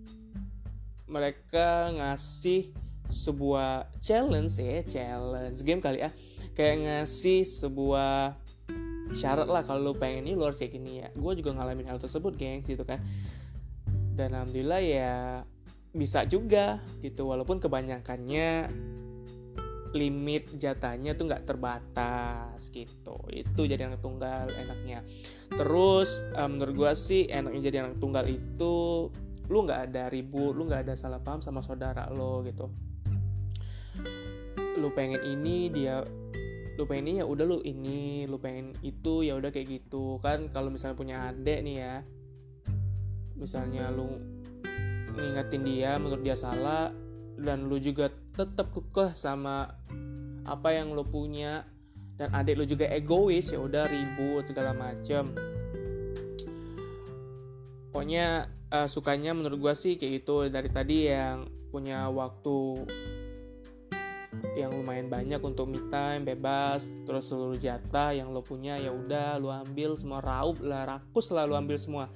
mereka 1.11 1.91
ngasih 1.91 2.71
sebuah 3.11 3.91
challenge 3.99 4.55
ya 4.63 4.81
challenge 4.87 5.59
game 5.67 5.83
kali 5.83 5.99
ya. 6.07 6.09
Kayak 6.55 6.75
ngasih 6.87 7.43
sebuah 7.43 8.39
syarat 9.11 9.47
lah 9.51 9.67
kalau 9.67 9.91
lo 9.91 9.93
pengen 9.93 10.31
ini 10.31 10.39
lo 10.39 10.47
harus 10.47 10.57
kayak 10.57 10.73
gini 10.79 11.03
ya. 11.03 11.07
Gue 11.11 11.35
juga 11.35 11.51
ngalamin 11.51 11.91
hal 11.91 11.99
tersebut 11.99 12.39
gengs 12.39 12.65
gitu 12.65 12.87
kan. 12.87 13.03
Dan 14.15 14.31
alhamdulillah 14.35 14.81
ya 14.81 15.13
bisa 15.91 16.23
juga 16.23 16.79
gitu 17.03 17.27
walaupun 17.27 17.59
kebanyakannya 17.59 18.71
limit 19.91 20.55
jatahnya 20.55 21.19
tuh 21.19 21.27
nggak 21.27 21.43
terbatas 21.43 22.71
gitu. 22.71 23.19
Itu 23.27 23.67
jadi 23.67 23.91
anak 23.91 23.99
tunggal 23.99 24.47
enaknya. 24.47 25.03
Terus 25.51 26.23
um, 26.39 26.55
menurut 26.55 26.75
gue 26.75 26.91
sih 26.95 27.27
enaknya 27.27 27.61
jadi 27.71 27.77
anak 27.87 27.99
tunggal 27.99 28.23
itu 28.27 29.07
lu 29.51 29.67
nggak 29.67 29.91
ada 29.91 30.07
ribut 30.07 30.55
lu 30.55 30.63
nggak 30.71 30.87
ada 30.87 30.93
salah 30.95 31.19
paham 31.19 31.43
sama 31.43 31.59
saudara 31.59 32.07
lo 32.07 32.39
gitu. 32.47 32.71
Lu 34.79 34.87
pengen 34.95 35.19
ini 35.27 35.67
dia 35.67 35.99
lu 36.79 36.87
pengen 36.87 37.11
ini 37.11 37.17
ya 37.19 37.25
udah 37.27 37.45
lu 37.45 37.59
ini 37.67 38.23
lu 38.31 38.39
pengen 38.39 38.71
itu 38.79 39.27
ya 39.27 39.35
udah 39.35 39.51
kayak 39.51 39.67
gitu. 39.67 40.23
Kan 40.23 40.47
kalau 40.55 40.71
misalnya 40.71 40.95
punya 40.95 41.15
adik 41.27 41.59
nih 41.67 41.75
ya 41.83 41.95
misalnya 43.35 43.91
lu 43.91 44.21
ngingetin 45.17 45.67
dia 45.67 45.99
menurut 45.99 46.23
dia 46.23 46.37
salah 46.39 46.93
dan 47.35 47.67
lu 47.67 47.75
juga 47.81 48.07
tetap 48.31 48.71
kekeh 48.71 49.11
sama 49.11 49.75
apa 50.47 50.69
yang 50.71 50.95
lu 50.95 51.03
punya 51.03 51.67
dan 52.15 52.31
adik 52.31 52.55
lu 52.55 52.65
juga 52.69 52.87
egois 52.87 53.51
ya 53.51 53.59
udah 53.59 53.89
ribut 53.91 54.47
segala 54.47 54.71
macem. 54.71 55.27
Pokoknya 57.91 58.47
uh, 58.71 58.87
sukanya 58.87 59.35
menurut 59.35 59.59
gue 59.59 59.73
sih 59.75 59.93
kayak 59.99 60.23
gitu. 60.23 60.47
Dari 60.47 60.69
tadi 60.71 60.97
yang 61.11 61.45
punya 61.69 62.07
waktu 62.07 62.87
yang 64.55 64.71
lumayan 64.71 65.11
banyak 65.11 65.39
untuk 65.43 65.67
me 65.67 65.79
time 65.91 66.23
bebas 66.23 66.87
terus 67.03 67.27
seluruh 67.27 67.59
jatah 67.59 68.15
yang 68.15 68.31
lo 68.31 68.39
punya 68.39 68.79
ya 68.79 68.91
udah 68.91 69.39
lo 69.39 69.51
ambil 69.51 69.95
semua 69.99 70.23
raup 70.23 70.63
lah 70.63 70.87
rakus 70.87 71.35
lah 71.35 71.43
lo 71.43 71.59
ambil 71.59 71.75
semua. 71.75 72.07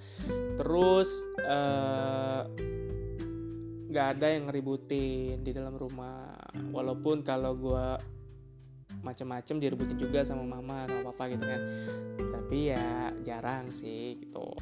Terus 0.55 1.11
uh, 1.43 2.47
nggak 3.91 4.07
ada 4.19 4.27
yang 4.31 4.47
ngeributin 4.47 5.43
di 5.43 5.51
dalam 5.51 5.75
rumah. 5.75 6.35
Walaupun 6.71 7.23
kalau 7.23 7.55
gue 7.55 7.87
macem-macem 9.03 9.61
diributin 9.61 9.99
juga 9.99 10.25
sama 10.25 10.41
mama 10.43 10.87
sama 10.87 11.11
papa 11.11 11.31
gitu 11.35 11.43
kan. 11.43 11.61
Tapi 12.31 12.57
ya 12.71 13.11
jarang 13.23 13.67
sih 13.71 14.23
gitu 14.23 14.55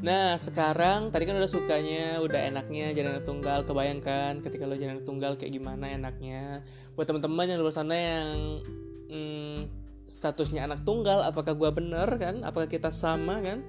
Nah 0.00 0.40
sekarang 0.40 1.12
tadi 1.12 1.28
kan 1.28 1.36
udah 1.36 1.50
sukanya, 1.50 2.24
udah 2.24 2.48
enaknya 2.48 2.96
jadi 2.96 3.12
anak 3.12 3.28
tunggal. 3.28 3.68
Kebayangkan 3.68 4.40
ketika 4.40 4.64
lo 4.64 4.72
jadi 4.72 4.96
anak 4.96 5.04
tunggal 5.04 5.36
kayak 5.36 5.52
gimana 5.52 5.92
enaknya. 5.92 6.64
Buat 6.96 7.12
teman-teman 7.12 7.52
yang 7.52 7.60
luar 7.60 7.76
sana 7.76 7.94
yang 7.96 8.64
hmm, 9.12 9.58
statusnya 10.08 10.64
anak 10.64 10.88
tunggal, 10.88 11.20
apakah 11.20 11.52
gue 11.52 11.70
bener 11.70 12.08
kan? 12.16 12.40
Apakah 12.42 12.66
kita 12.72 12.88
sama 12.88 13.44
kan? 13.44 13.60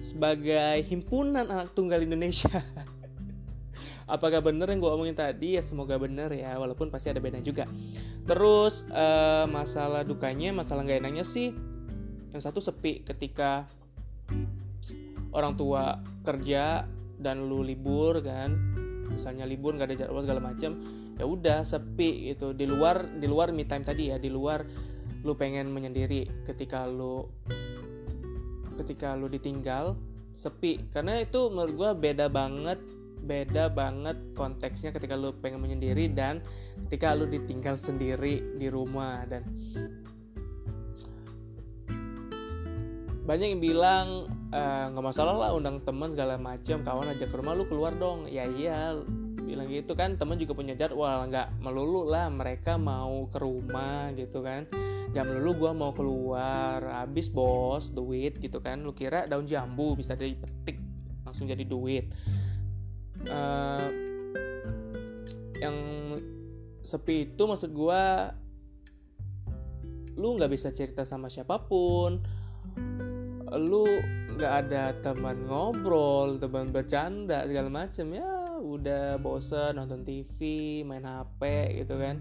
Sebagai 0.00 0.82
himpunan 0.88 1.44
anak 1.44 1.76
tunggal 1.76 2.00
Indonesia. 2.00 2.48
apakah 4.12 4.40
bener 4.40 4.72
yang 4.72 4.80
gue 4.80 4.90
omongin 4.90 5.16
tadi? 5.16 5.60
Ya 5.60 5.62
semoga 5.62 6.00
bener 6.00 6.32
ya, 6.32 6.56
walaupun 6.56 6.88
pasti 6.88 7.12
ada 7.12 7.20
beda 7.20 7.44
juga. 7.44 7.68
Terus 8.24 8.88
uh, 8.88 9.44
masalah 9.46 10.02
dukanya, 10.02 10.50
masalah 10.56 10.82
gak 10.82 11.04
enaknya 11.04 11.22
sih, 11.28 11.54
yang 12.32 12.40
satu 12.40 12.58
sepi 12.64 13.04
ketika 13.04 13.68
orang 15.36 15.56
tua 15.56 16.00
kerja 16.24 16.88
dan 17.20 17.46
lu 17.46 17.60
libur 17.60 18.20
kan. 18.24 18.56
Misalnya 19.12 19.44
libur 19.44 19.76
nggak 19.76 19.92
ada 19.92 19.96
jadwal 20.08 20.24
segala 20.24 20.40
macam 20.40 20.80
ya 21.20 21.24
udah 21.28 21.60
sepi 21.62 22.32
gitu. 22.32 22.56
Di 22.56 22.64
luar 22.64 23.20
di 23.20 23.28
luar 23.28 23.52
me 23.52 23.68
time 23.68 23.84
tadi 23.84 24.08
ya 24.08 24.16
di 24.16 24.32
luar 24.32 24.64
lu 25.22 25.38
pengen 25.38 25.70
menyendiri 25.70 26.48
ketika 26.48 26.88
lu 26.88 27.28
ketika 28.80 29.12
lu 29.14 29.28
ditinggal 29.28 29.94
sepi. 30.32 30.88
Karena 30.88 31.20
itu 31.20 31.52
menurut 31.52 31.74
gue 31.76 31.90
beda 32.10 32.26
banget 32.32 32.80
beda 33.22 33.70
banget 33.70 34.18
konteksnya 34.34 34.90
ketika 34.90 35.14
lu 35.14 35.30
pengen 35.38 35.62
menyendiri 35.62 36.10
dan 36.10 36.42
ketika 36.88 37.14
lu 37.14 37.28
ditinggal 37.28 37.78
sendiri 37.78 38.58
di 38.58 38.66
rumah. 38.72 39.22
Dan 39.28 39.44
banyak 43.22 43.54
yang 43.54 43.62
bilang 43.62 44.06
eh, 44.50 44.84
nggak 44.90 45.04
uh, 45.04 45.08
masalah 45.14 45.34
lah 45.38 45.50
undang 45.54 45.78
teman 45.86 46.10
segala 46.10 46.34
macam 46.34 46.82
kawan 46.82 47.14
ajak 47.14 47.30
ke 47.30 47.36
rumah 47.38 47.54
lu 47.54 47.64
keluar 47.70 47.94
dong. 47.94 48.26
Ya 48.26 48.50
iya 48.50 48.98
bilang 49.46 49.70
gitu 49.70 49.94
kan. 49.94 50.18
Teman 50.18 50.42
juga 50.42 50.58
punya 50.58 50.74
jadwal 50.74 51.30
nggak 51.30 51.62
melulu 51.62 52.10
lah 52.10 52.26
mereka 52.28 52.74
mau 52.74 53.30
ke 53.30 53.38
rumah 53.38 54.10
gitu 54.18 54.42
kan. 54.42 54.66
Jam 55.14 55.28
melulu 55.28 55.68
gue 55.68 55.72
mau 55.76 55.92
keluar 55.94 56.82
habis 57.04 57.30
bos 57.30 57.94
duit 57.94 58.34
gitu 58.42 58.58
kan. 58.58 58.82
Lu 58.82 58.90
kira 58.90 59.30
daun 59.30 59.46
jambu 59.46 59.94
bisa 59.94 60.18
dipetik 60.18 60.82
langsung 61.22 61.46
jadi 61.46 61.62
duit. 61.62 62.10
Uh, 63.22 63.86
yang 65.62 65.76
sepi 66.82 67.30
itu 67.30 67.42
maksud 67.46 67.70
gue 67.70 68.02
lu 70.18 70.28
nggak 70.34 70.50
bisa 70.50 70.74
cerita 70.74 71.06
sama 71.06 71.30
siapa 71.30 71.62
pun 71.70 72.42
lu 73.56 73.84
nggak 74.32 74.52
ada 74.66 74.96
teman 75.04 75.44
ngobrol 75.44 76.40
teman 76.40 76.72
bercanda 76.72 77.44
segala 77.44 77.68
macem 77.68 78.16
ya 78.16 78.48
udah 78.62 79.20
bosen 79.20 79.76
nonton 79.76 80.06
TV 80.06 80.38
main 80.86 81.04
HP 81.04 81.40
gitu 81.84 82.00
kan. 82.00 82.16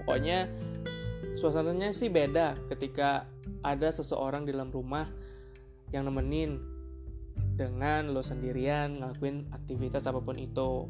Pokoknya 0.00 0.50
suasananya 1.38 1.94
sih 1.96 2.12
beda 2.12 2.58
ketika 2.68 3.24
ada 3.64 3.88
seseorang 3.88 4.44
di 4.44 4.52
dalam 4.52 4.72
rumah 4.72 5.08
yang 5.92 6.08
nemenin 6.08 6.60
dengan 7.56 8.12
lo 8.12 8.24
sendirian 8.24 9.00
ngelakuin 9.00 9.48
aktivitas 9.52 10.04
apa 10.08 10.20
pun 10.20 10.36
itu. 10.36 10.88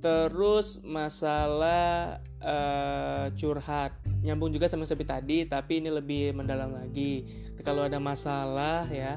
Terus 0.00 0.80
masalah 0.80 2.24
uh, 2.40 3.28
curhat 3.36 4.09
nyambung 4.20 4.52
juga 4.52 4.68
sama 4.68 4.84
seperti 4.84 5.08
tadi 5.08 5.38
tapi 5.48 5.80
ini 5.80 5.88
lebih 5.88 6.36
mendalam 6.36 6.72
lagi. 6.76 7.24
Kalau 7.64 7.84
ada 7.84 7.96
masalah 7.96 8.84
ya 8.88 9.16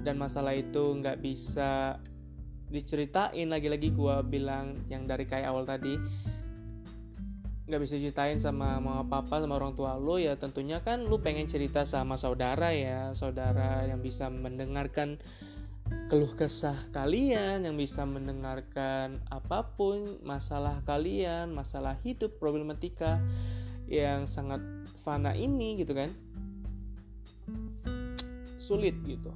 dan 0.00 0.16
masalah 0.16 0.56
itu 0.56 0.96
nggak 0.96 1.20
bisa 1.20 2.00
diceritain 2.70 3.50
lagi-lagi 3.50 3.90
gue 3.90 4.16
bilang 4.30 4.86
yang 4.86 5.04
dari 5.04 5.26
kayak 5.26 5.50
awal 5.50 5.66
tadi 5.66 5.98
nggak 7.70 7.82
bisa 7.86 7.98
ceritain 8.02 8.38
sama 8.42 8.82
mama 8.82 9.06
papa 9.06 9.38
sama 9.38 9.54
orang 9.54 9.78
tua 9.78 9.94
lo 9.94 10.18
ya 10.18 10.34
tentunya 10.34 10.82
kan 10.82 11.06
lu 11.06 11.22
pengen 11.22 11.46
cerita 11.46 11.86
sama 11.86 12.18
saudara 12.18 12.74
ya. 12.74 13.14
Saudara 13.14 13.86
yang 13.86 14.02
bisa 14.02 14.26
mendengarkan 14.26 15.20
keluh 16.10 16.34
kesah 16.34 16.90
kalian 16.90 17.66
yang 17.66 17.78
bisa 17.78 18.02
mendengarkan 18.02 19.22
apa 19.30 19.74
pun 19.74 20.02
masalah 20.22 20.82
kalian 20.86 21.50
masalah 21.54 21.98
hidup 22.02 22.38
problematika 22.38 23.22
yang 23.90 24.22
sangat 24.24 24.62
fana 25.02 25.34
ini 25.34 25.82
gitu 25.82 25.92
kan 25.92 26.08
sulit 28.56 28.94
gitu. 29.02 29.34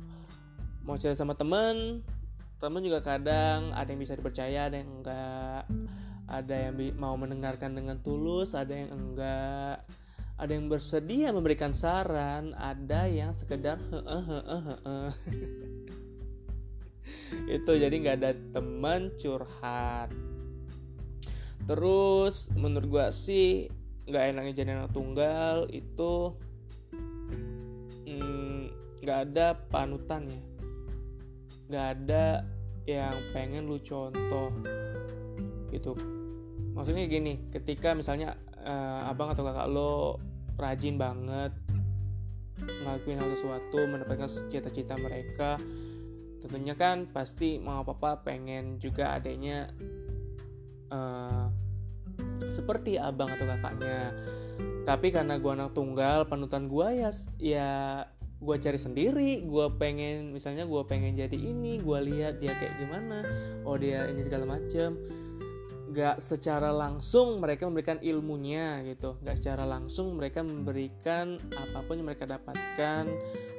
Mau 0.86 0.94
cerita 0.94 1.26
sama 1.26 1.34
temen 1.34 2.06
temen 2.62 2.80
juga 2.80 3.02
kadang 3.02 3.74
ada 3.74 3.90
yang 3.90 4.00
bisa 4.00 4.14
dipercaya 4.14 4.70
ada 4.70 4.78
yang 4.78 5.02
enggak. 5.02 5.66
Ada 6.24 6.54
yang 6.70 6.78
mau 6.96 7.18
mendengarkan 7.18 7.74
dengan 7.74 7.98
tulus 7.98 8.54
ada 8.54 8.70
yang 8.70 8.94
enggak. 8.94 9.82
Ada 10.38 10.50
yang 10.54 10.70
bersedia 10.70 11.34
memberikan 11.34 11.74
saran 11.74 12.54
ada 12.54 13.10
yang 13.10 13.34
sekedar 13.34 13.78
itu 17.58 17.72
jadi 17.74 17.90
nggak 17.90 18.16
ada 18.22 18.30
teman 18.54 19.10
curhat. 19.18 20.14
Terus 21.66 22.50
menurut 22.54 22.88
gua 22.90 23.06
sih 23.10 23.66
nggak 24.04 24.24
enaknya 24.34 24.52
jadi 24.52 24.70
anak 24.76 24.92
tunggal 24.92 25.68
itu 25.72 26.36
mm, 28.04 28.64
nggak 29.00 29.18
mm, 29.20 29.24
ada 29.30 29.46
panutan 29.68 30.28
ya. 30.28 30.42
Nggak 31.72 31.86
ada 31.98 32.24
yang 32.84 33.16
pengen 33.32 33.64
lu 33.64 33.80
contoh 33.80 34.52
gitu. 35.72 35.96
Maksudnya 36.76 37.08
gini 37.08 37.48
ketika 37.54 37.96
misalnya 37.96 38.36
uh, 38.64 39.08
abang 39.08 39.32
atau 39.32 39.44
kakak 39.46 39.68
lo 39.70 40.20
rajin 40.58 40.96
banget 41.00 41.52
ngelakuin 42.62 43.18
hal 43.18 43.28
sesuatu 43.34 43.78
mendapatkan 43.90 44.30
cita-cita 44.46 44.94
mereka 44.94 45.58
tentunya 46.44 46.76
kan 46.78 47.08
pasti 47.10 47.58
mama 47.58 47.82
papa 47.82 48.22
pengen 48.22 48.78
juga 48.78 49.16
adanya 49.16 49.72
uh, 50.92 51.43
seperti 52.52 52.96
abang 53.00 53.30
atau 53.30 53.46
kakaknya. 53.46 54.12
Tapi 54.84 55.08
karena 55.08 55.40
gue 55.40 55.52
anak 55.52 55.72
tunggal 55.72 56.28
panutan 56.28 56.68
gue 56.68 56.88
ya 57.00 57.10
ya 57.40 57.72
gue 58.40 58.56
cari 58.60 58.78
sendiri. 58.78 59.32
Gue 59.48 59.72
pengen 59.80 60.36
misalnya 60.36 60.68
gue 60.68 60.82
pengen 60.84 61.16
jadi 61.16 61.36
ini 61.36 61.80
gue 61.80 61.98
lihat 62.12 62.40
dia 62.40 62.52
kayak 62.52 62.76
gimana 62.76 63.24
oh 63.64 63.76
dia 63.80 64.04
ini 64.12 64.20
segala 64.20 64.44
macem. 64.44 65.00
Gak 65.94 66.18
secara 66.18 66.74
langsung 66.74 67.38
mereka 67.38 67.70
memberikan 67.70 68.02
ilmunya 68.02 68.82
gitu. 68.82 69.14
Gak 69.22 69.38
secara 69.38 69.62
langsung 69.62 70.18
mereka 70.18 70.42
memberikan 70.42 71.38
apa 71.54 71.86
pun 71.86 72.02
yang 72.02 72.10
mereka 72.10 72.26
dapatkan 72.26 73.06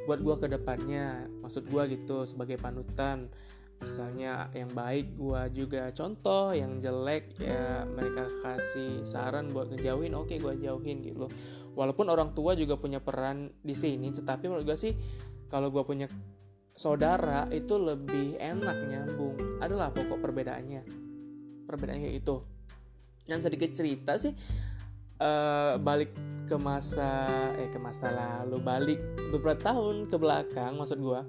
buat 0.06 0.20
gue 0.20 0.36
ke 0.44 0.48
depannya. 0.51 1.32
Maksud 1.42 1.72
gue 1.72 1.84
gitu 1.96 2.27
sebagai 2.27 2.60
panutan 2.60 3.32
misalnya 3.82 4.50
yang 4.55 4.72
baik 4.72 5.17
gua 5.20 5.51
juga 5.51 5.91
contoh 5.91 6.55
yang 6.55 6.79
jelek 6.79 7.36
ya 7.41 7.84
mereka 7.86 8.27
kasih 8.44 9.03
saran 9.03 9.51
buat 9.51 9.72
ngejauhin 9.74 10.15
oke 10.15 10.32
okay, 10.32 10.38
gua 10.39 10.55
jauhin 10.55 11.03
gitu 11.03 11.27
walaupun 11.75 12.08
orang 12.08 12.32
tua 12.32 12.55
juga 12.55 12.79
punya 12.79 13.03
peran 13.03 13.51
di 13.62 13.75
sini 13.75 14.10
tetapi 14.15 14.48
menurut 14.48 14.65
gua 14.65 14.77
sih 14.79 14.96
kalau 15.51 15.70
gua 15.70 15.84
punya 15.84 16.08
saudara 16.75 17.48
itu 17.55 17.79
lebih 17.79 18.36
enak 18.36 18.77
nyambung. 18.91 19.39
Adalah 19.63 19.96
pokok 19.96 20.20
perbedaannya? 20.20 20.84
Perbedaannya 21.63 22.12
itu 22.12 22.44
yang 23.25 23.42
sedikit 23.42 23.74
cerita 23.74 24.22
sih 24.22 24.38
uh, 25.18 25.81
balik 25.81 26.14
ke 26.46 26.53
masa 26.61 27.25
eh 27.57 27.74
ke 27.74 27.79
masa 27.81 28.14
lalu 28.14 28.61
balik 28.61 29.00
beberapa 29.33 29.57
tahun 29.57 30.05
ke 30.05 30.18
belakang 30.22 30.77
maksud 30.77 31.01
gua 31.01 31.25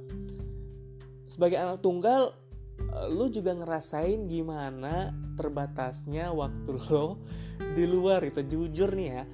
sebagai 1.27 1.59
anak 1.59 1.83
tunggal 1.83 2.35
eh, 2.79 3.07
lu 3.11 3.29
juga 3.31 3.55
ngerasain 3.55 4.27
gimana 4.31 5.15
terbatasnya 5.37 6.31
waktu 6.33 6.73
lo 6.91 7.21
di 7.75 7.85
luar 7.85 8.25
itu. 8.25 8.43
Jujur 8.43 8.95
nih 8.95 9.09
ya 9.11 9.25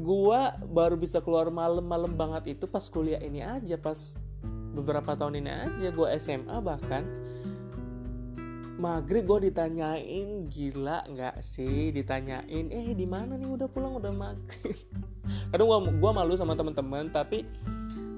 gua 0.00 0.56
baru 0.64 0.96
bisa 0.96 1.20
keluar 1.20 1.52
malam-malam 1.52 2.16
banget 2.16 2.56
itu 2.56 2.64
pas 2.64 2.82
kuliah 2.88 3.20
ini 3.20 3.44
aja 3.44 3.76
pas 3.76 4.16
beberapa 4.72 5.12
tahun 5.12 5.44
ini 5.44 5.50
aja 5.50 5.88
gua 5.92 6.16
SMA 6.16 6.56
bahkan. 6.64 7.04
Maghrib 8.80 9.28
gue 9.28 9.52
ditanyain 9.52 10.48
gila 10.48 11.04
nggak 11.04 11.44
sih? 11.44 11.92
Ditanyain 11.92 12.72
eh 12.72 12.96
di 12.96 13.04
mana 13.04 13.36
nih? 13.36 13.44
Udah 13.44 13.68
pulang 13.68 14.00
udah 14.00 14.08
maghrib. 14.08 14.72
Kadang 15.52 15.68
gua 15.68 15.78
gua 16.00 16.10
malu 16.16 16.32
sama 16.32 16.56
teman-teman 16.56 17.12
tapi 17.12 17.44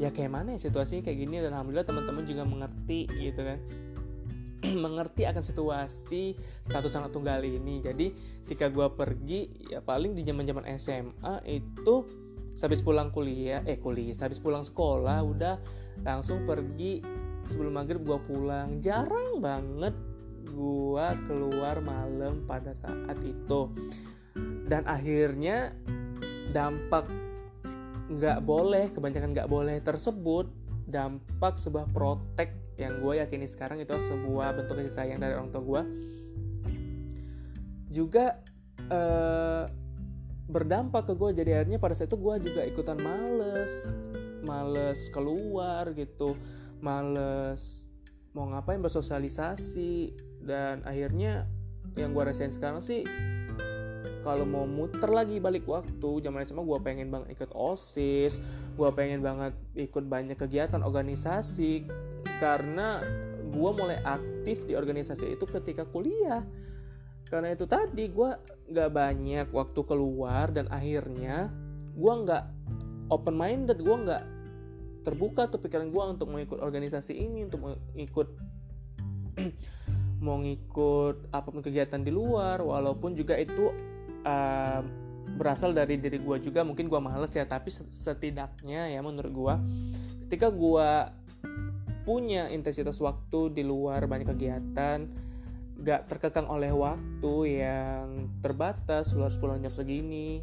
ya 0.00 0.10
kayak 0.10 0.30
mana 0.32 0.56
ya 0.56 0.60
situasinya 0.60 1.02
kayak 1.04 1.18
gini? 1.24 1.36
Dan 1.40 1.52
alhamdulillah 1.56 1.86
teman-teman 1.86 2.24
juga 2.24 2.42
mengerti 2.44 3.08
gitu 3.08 3.40
kan. 3.42 3.58
Mengerti 4.84 5.26
akan 5.26 5.42
situasi 5.42 6.38
status 6.62 6.94
anak 6.94 7.10
tunggal 7.10 7.42
ini. 7.42 7.82
Jadi 7.82 8.14
ketika 8.46 8.70
gue 8.70 8.86
pergi 8.94 9.50
ya 9.70 9.82
paling 9.82 10.14
di 10.14 10.22
zaman 10.22 10.46
zaman 10.46 10.64
SMA 10.78 11.34
itu 11.50 11.94
habis 12.60 12.84
pulang 12.84 13.08
kuliah 13.10 13.64
eh 13.64 13.80
kuliah 13.80 14.12
habis 14.12 14.36
pulang 14.36 14.60
sekolah 14.60 15.24
udah 15.24 15.56
langsung 16.04 16.44
pergi 16.44 17.02
sebelum 17.50 17.74
maghrib 17.74 18.06
gue 18.06 18.18
pulang. 18.22 18.78
Jarang 18.78 19.42
banget 19.42 19.94
gue 20.46 21.06
keluar 21.26 21.82
malam 21.82 22.46
pada 22.46 22.70
saat 22.76 23.18
itu. 23.24 23.72
Dan 24.68 24.86
akhirnya 24.86 25.74
dampak 26.52 27.08
nggak 28.18 28.44
boleh 28.44 28.92
kebanyakan 28.92 29.32
nggak 29.32 29.48
boleh 29.48 29.80
tersebut 29.80 30.50
dampak 30.88 31.56
sebuah 31.56 31.88
protek 31.94 32.52
yang 32.76 33.00
gue 33.00 33.20
yakini 33.20 33.46
sekarang 33.46 33.80
itu 33.80 33.94
sebuah 33.96 34.56
bentuk 34.56 34.80
kasih 34.80 34.92
sayang 34.92 35.20
dari 35.22 35.36
orang 35.36 35.52
tua 35.52 35.62
gue 35.62 35.82
juga 37.92 38.40
eh, 38.88 39.64
berdampak 40.48 41.08
ke 41.08 41.14
gue 41.16 41.30
jadi 41.36 41.50
akhirnya 41.62 41.78
pada 41.80 41.94
saat 41.96 42.12
itu 42.12 42.18
gue 42.18 42.34
juga 42.52 42.60
ikutan 42.64 42.98
males 43.00 43.96
males 44.42 45.08
keluar 45.12 45.92
gitu 45.96 46.34
males 46.82 47.92
mau 48.36 48.48
ngapain 48.48 48.80
bersosialisasi. 48.80 50.12
Dan 50.42 50.82
akhirnya 50.82 51.46
yang 51.94 52.16
gue 52.16 52.24
rasain 52.24 52.50
sekarang 52.50 52.82
sih 52.82 53.06
kalau 54.22 54.46
mau 54.46 54.64
muter 54.64 55.10
lagi 55.10 55.42
balik 55.42 55.66
waktu 55.66 56.22
zaman 56.22 56.46
SMA 56.46 56.62
gue 56.62 56.80
pengen 56.82 57.10
banget 57.10 57.34
ikut 57.34 57.50
osis 57.52 58.38
gue 58.72 58.88
pengen 58.96 59.20
banget 59.20 59.52
ikut 59.76 60.04
banyak 60.08 60.36
kegiatan 60.40 60.80
organisasi. 60.80 61.84
Karena 62.40 62.98
gue 63.52 63.70
mulai 63.70 64.00
aktif 64.02 64.64
di 64.64 64.74
organisasi 64.74 65.36
itu 65.36 65.44
ketika 65.46 65.84
kuliah. 65.84 66.42
Karena 67.28 67.52
itu 67.52 67.64
tadi 67.68 68.08
gue 68.12 68.30
nggak 68.72 68.90
banyak 68.92 69.46
waktu 69.52 69.80
keluar 69.84 70.52
dan 70.52 70.68
akhirnya 70.68 71.52
gue 71.92 72.12
nggak 72.12 72.44
open 73.12 73.36
minded 73.36 73.80
gue 73.80 73.96
nggak 74.08 74.24
terbuka 75.04 75.48
tuh 75.48 75.60
pikiran 75.60 75.92
gue 75.92 76.02
untuk 76.16 76.28
mau 76.32 76.40
ikut 76.40 76.60
organisasi 76.60 77.12
ini 77.12 77.44
untuk 77.48 77.60
mau 77.60 77.72
ikut 77.96 78.28
mau 80.24 80.38
ngikut 80.38 81.34
apa 81.34 81.48
pun 81.50 81.60
kegiatan 81.60 82.00
di 82.00 82.12
luar. 82.12 82.64
Walaupun 82.64 83.12
juga 83.12 83.36
itu 83.36 83.91
berasal 85.32 85.72
dari 85.72 85.98
diri 85.98 86.20
gue 86.20 86.36
juga 86.38 86.62
mungkin 86.62 86.86
gue 86.86 87.00
males 87.00 87.32
ya 87.32 87.46
tapi 87.48 87.72
setidaknya 87.72 88.92
ya 88.92 89.00
menurut 89.00 89.32
gue 89.32 89.54
ketika 90.28 90.52
gue 90.52 90.90
punya 92.02 92.50
intensitas 92.50 92.98
waktu 92.98 93.54
di 93.54 93.62
luar 93.62 94.04
banyak 94.10 94.28
kegiatan 94.34 95.06
gak 95.82 96.06
terkekang 96.06 96.46
oleh 96.46 96.70
waktu 96.70 97.62
yang 97.62 98.30
terbatas 98.38 99.14
lu 99.14 99.26
harus 99.26 99.38
pulang 99.38 99.62
jam 99.62 99.74
segini 99.74 100.42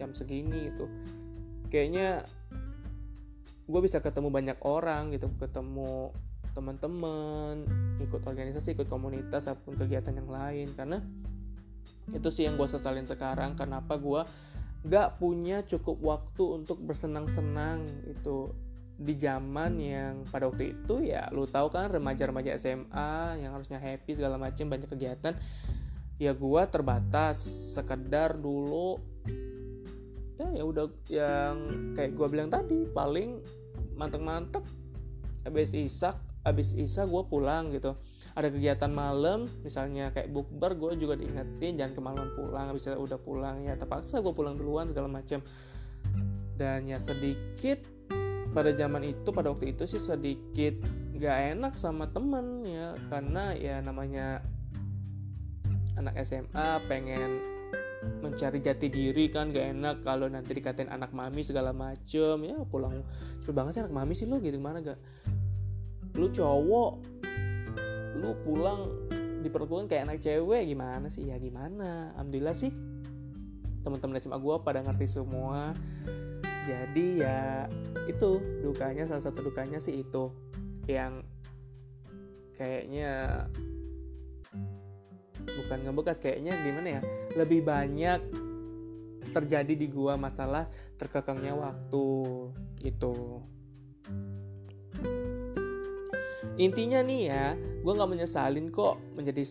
jam 0.00 0.12
segini 0.16 0.72
itu 0.72 0.88
kayaknya 1.68 2.24
gue 3.70 3.80
bisa 3.80 4.00
ketemu 4.00 4.28
banyak 4.32 4.58
orang 4.64 5.12
gitu 5.14 5.28
ketemu 5.36 6.10
teman-teman 6.56 7.62
ikut 8.02 8.24
organisasi 8.26 8.74
ikut 8.74 8.90
komunitas 8.90 9.46
ataupun 9.46 9.78
kegiatan 9.78 10.16
yang 10.16 10.28
lain 10.28 10.68
karena 10.74 10.98
itu 12.10 12.28
sih 12.28 12.46
yang 12.46 12.58
gue 12.58 12.68
sesalin 12.68 13.06
sekarang 13.06 13.54
kenapa 13.54 13.96
gue 13.96 14.22
gak 14.88 15.20
punya 15.20 15.60
cukup 15.64 16.00
waktu 16.00 16.62
untuk 16.62 16.80
bersenang-senang 16.80 17.84
itu 18.08 18.52
di 19.00 19.16
zaman 19.16 19.80
yang 19.80 20.14
pada 20.28 20.48
waktu 20.48 20.76
itu 20.76 21.00
ya 21.08 21.28
lu 21.32 21.48
tahu 21.48 21.72
kan 21.72 21.88
remaja-remaja 21.88 22.52
SMA 22.60 23.40
yang 23.40 23.56
harusnya 23.56 23.80
happy 23.80 24.12
segala 24.12 24.36
macam 24.36 24.68
banyak 24.68 24.88
kegiatan 24.92 25.36
ya 26.20 26.36
gue 26.36 26.62
terbatas. 26.68 27.40
Sekedar 27.72 28.36
dulu 28.36 29.00
ya 30.36 30.48
ya 30.52 30.64
udah 30.64 30.86
yang 31.08 31.56
kayak 31.96 32.12
gue 32.12 32.26
bilang 32.28 32.52
tadi 32.52 32.84
paling 32.92 33.40
mantep-mantep 33.96 34.64
habis 35.44 35.72
isak 35.76 36.16
abis 36.44 36.72
isa 36.76 37.04
gue 37.04 37.22
pulang 37.28 37.68
gitu 37.72 37.92
ada 38.40 38.48
kegiatan 38.48 38.88
malam 38.88 39.44
misalnya 39.60 40.08
kayak 40.16 40.32
bukber 40.32 40.72
gue 40.80 41.04
juga 41.04 41.14
diingetin 41.20 41.76
jangan 41.76 41.92
kemaluan 41.92 42.30
pulang 42.32 42.72
bisa 42.72 42.96
udah 42.96 43.20
pulang. 43.20 43.62
Ya 43.62 43.76
terpaksa 43.76 44.24
gue 44.24 44.32
pulang 44.32 44.56
duluan 44.56 44.88
segala 44.88 45.12
macam 45.12 45.44
dan 46.56 46.88
ya 46.88 46.96
sedikit 46.96 47.84
pada 48.50 48.72
zaman 48.74 49.06
itu 49.06 49.28
pada 49.30 49.52
waktu 49.52 49.76
itu 49.76 49.84
sih 49.86 50.00
sedikit 50.00 50.80
gak 51.20 51.56
enak 51.56 51.76
sama 51.76 52.08
temen 52.08 52.64
ya. 52.64 52.96
Karena 53.12 53.52
ya 53.52 53.84
namanya 53.84 54.40
anak 56.00 56.16
SMA 56.24 56.80
pengen 56.88 57.44
mencari 58.24 58.64
jati 58.64 58.88
diri 58.88 59.28
kan 59.28 59.52
gak 59.52 59.76
enak 59.76 59.96
kalau 60.00 60.24
nanti 60.32 60.56
dikatain 60.56 60.88
anak 60.88 61.12
mami 61.12 61.44
segala 61.44 61.76
macem. 61.76 62.40
Ya 62.40 62.56
pulang. 62.64 63.04
Coba 63.44 63.64
banget 63.64 63.76
sih 63.76 63.80
anak 63.84 63.94
mami 63.94 64.12
sih 64.16 64.24
lo 64.24 64.40
gitu 64.40 64.56
gimana 64.56 64.80
gak 64.80 64.98
lu 66.18 66.26
cowok 66.26 67.19
lu 68.18 68.34
pulang 68.42 68.90
diperlakukan 69.40 69.88
kayak 69.88 70.02
anak 70.10 70.18
cewek 70.20 70.66
gimana 70.66 71.06
sih? 71.08 71.28
Ya 71.30 71.36
gimana? 71.38 72.12
Alhamdulillah 72.16 72.56
sih 72.56 72.72
teman-teman 73.80 74.20
SMA 74.20 74.38
gue 74.38 74.56
pada 74.60 74.84
ngerti 74.84 75.06
semua. 75.08 75.72
Jadi 76.68 77.24
ya 77.24 77.66
itu 78.04 78.42
dukanya 78.60 79.08
salah 79.08 79.24
satu 79.24 79.40
dukanya 79.40 79.80
sih 79.80 80.04
itu. 80.04 80.28
Yang 80.84 81.24
kayaknya 82.60 83.46
bukan 85.40 85.78
ngebekas 85.88 86.20
kayaknya 86.20 86.52
gimana 86.60 86.88
ya? 87.00 87.02
Lebih 87.40 87.64
banyak 87.64 88.20
terjadi 89.30 89.74
di 89.78 89.86
gua 89.88 90.18
masalah 90.18 90.66
terkekangnya 90.98 91.54
waktu 91.54 92.06
gitu. 92.82 93.40
Intinya 96.60 97.00
nih 97.00 97.22
ya 97.32 97.56
gue 97.80 97.92
nggak 97.92 98.10
menyesalin 98.10 98.68
kok 98.68 99.00
menjadi 99.16 99.44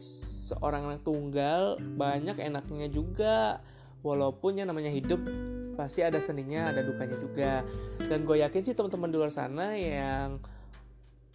seorang 0.54 0.89
anak 0.89 1.02
tunggal. 1.06 1.78
Banyak 1.82 2.38
enaknya 2.38 2.88
juga. 2.89 3.62
Walaupun 4.00 4.56
yang 4.56 4.72
namanya 4.72 4.94
hidup 4.94 5.20
pasti 5.76 6.04
ada 6.04 6.20
seninya 6.20 6.72
ada 6.72 6.86
dukanya 6.86 7.18
juga. 7.20 7.65
Dan 8.00 8.24
gue 8.24 8.39
yakin 8.39 8.62
sih 8.63 8.76
teman-teman 8.78 9.10
di 9.12 9.18
luar 9.20 9.34
sana 9.34 9.76
yang 9.76 10.39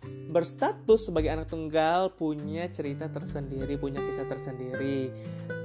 berstatus 0.05 1.09
sebagai 1.09 1.33
anak 1.33 1.49
tunggal 1.49 2.13
punya 2.13 2.69
cerita 2.69 3.09
tersendiri 3.09 3.81
punya 3.81 4.05
kisah 4.05 4.29
tersendiri. 4.29 5.13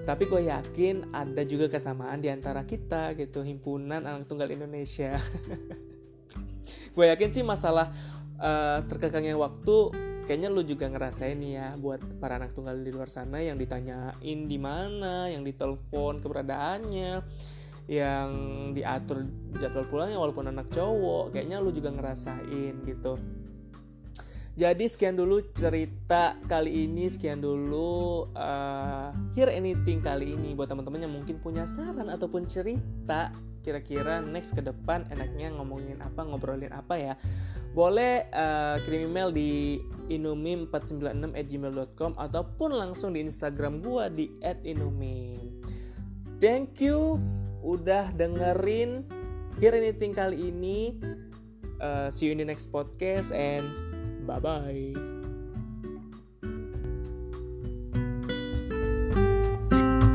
Tapi 0.08 0.24
gue 0.26 0.48
yakin 0.48 1.13
ada 1.13 1.44
juga 1.46 1.70
kesamaan 1.70 2.24
di 2.24 2.32
antara 2.32 2.65
kita 2.65 3.13
gitu 3.20 3.46
himpunan 3.46 4.02
anak 4.04 4.26
tunggal 4.26 4.50
Indonesia. 4.50 5.20
Gue 6.98 7.06
yakin 7.06 7.30
sih 7.30 7.46
masalah 7.46 7.94
uh, 8.42 8.82
terkekangnya 8.89 9.38
waktu 9.38 10.09
kayaknya 10.30 10.54
lu 10.54 10.62
juga 10.62 10.86
ngerasain 10.86 11.42
nih 11.42 11.58
ya 11.58 11.68
buat 11.82 12.06
para 12.22 12.38
anak 12.38 12.54
tunggal 12.54 12.78
di 12.78 12.94
luar 12.94 13.10
sana 13.10 13.42
yang 13.42 13.58
ditanyain 13.58 14.39
di 14.46 14.58
mana, 14.62 15.26
yang 15.26 15.42
ditelepon 15.42 16.22
keberadaannya, 16.22 17.26
yang 17.89 18.30
diatur 18.78 19.26
jadwal 19.58 19.89
pulangnya 19.89 20.22
walaupun 20.22 20.54
anak 20.54 20.70
cowok, 20.70 21.34
kayaknya 21.34 21.58
lu 21.58 21.74
juga 21.74 21.89
ngerasain 21.89 22.78
gitu. 22.86 23.18
Jadi 24.54 24.86
sekian 24.86 25.18
dulu 25.18 25.42
cerita 25.50 26.38
kali 26.46 26.86
ini, 26.86 27.10
sekian 27.10 27.42
dulu 27.42 28.30
uh, 28.38 29.10
hear 29.34 29.50
anything 29.50 29.98
kali 29.98 30.38
ini 30.38 30.54
buat 30.54 30.70
teman-teman 30.70 31.10
yang 31.10 31.13
mungkin 31.15 31.42
punya 31.42 31.65
saran 31.65 32.06
ataupun 32.06 32.46
cerita 32.46 33.34
kira-kira 33.62 34.22
next 34.24 34.56
ke 34.56 34.62
depan 34.63 35.06
enaknya 35.12 35.52
ngomongin 35.54 36.02
apa, 36.02 36.24
ngobrolin 36.26 36.72
apa 36.72 36.98
ya. 36.98 37.17
Boleh 37.76 38.26
uh, 38.34 38.82
kirim 38.82 39.13
email 39.13 39.30
di 39.30 39.78
inumim496@gmail.com 40.10 42.17
ataupun 42.17 42.74
langsung 42.74 43.13
di 43.13 43.22
Instagram 43.22 43.78
gua 43.84 44.10
di 44.10 44.34
@inumim. 44.65 45.62
Thank 46.41 46.82
you 46.82 47.22
udah 47.62 48.10
dengerin 48.15 49.06
hear 49.60 49.76
anything 49.76 50.15
kali 50.15 50.48
ini. 50.50 50.95
Uh, 51.80 52.12
see 52.12 52.28
you 52.28 52.34
in 52.36 52.39
the 52.41 52.48
next 52.48 52.72
podcast 52.72 53.32
and 53.32 53.89
Bye 54.30 54.39
bye. 54.39 55.18